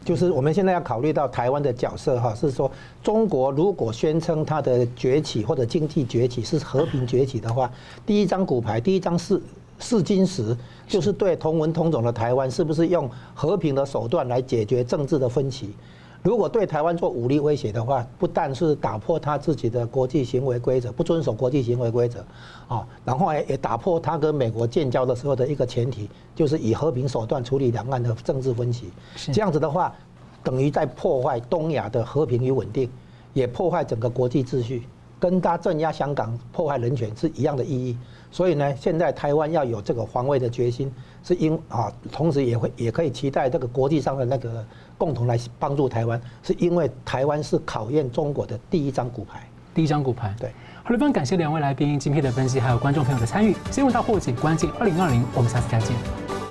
[0.09, 2.71] 就是我们现在要考虑到台湾的角色哈，是说
[3.03, 7.71] 中国如果宣称它的崛起或者经济崛起是和平崛起的话，
[8.07, 9.39] 第一张骨牌，第一张是
[9.77, 10.57] 试金石，
[10.87, 15.75] 就是对同文同种的台湾是不是用和平的手段来解决政治的分歧。
[16.21, 22.25] 如果对台湾做武力威胁的话，不但是打破他自己的国际行为规则，不遵守国际行为规则，
[22.67, 28.91] 啊，然后也也打破他跟美国建交的时候的一个前提，就是以和平手段处理两岸的政治分歧。
[29.31, 29.95] 这样子的话，
[30.43, 32.89] 等于在破坏东亚的和平与稳定，
[33.33, 34.83] 也破坏整个国际秩序。
[35.21, 37.97] 跟他镇压香港、破坏人权是一样的意义。
[38.31, 40.89] 所以呢，现在台湾要有这个防卫的决心，
[41.23, 44.65] 是因啊，同时也会也可以期待这个国际上的那个
[44.99, 49.49] 共同来帮助台湾，是因为台湾是考验中国的第一张骨牌。
[49.73, 50.51] 第一张骨牌，对。
[50.83, 53.55] 好了，非常感谢两位来宾精辟的分析，还有观众朋友的参与。
[53.71, 55.95] 新闻大破解，关键二零二零，我们下次再见。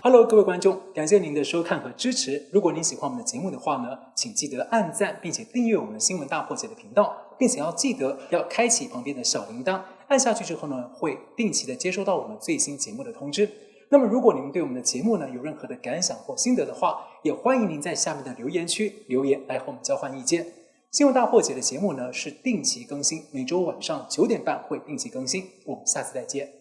[0.01, 2.49] Hello，各位观众，感谢您的收看和支持。
[2.53, 9.81] 如果您喜欢我们的节目的话呢，请记得按赞，并且订阅我们的新闻大破解的频道，并且要记得要开启旁边的小铃铛。
[10.07, 13.51] 按下去之后呢，会定期的接收到我们最新节目的通知。
[13.91, 20.47] 那么，如果您对我们的节目呢有任何的感想或心得的话，也欢迎您在下面的留言区留言来和我们交换意见。
[20.91, 25.45] 新闻大破解的节目呢是定期更新，每周晚上九点半会定期更新。
[25.65, 26.58] 我们下次再见。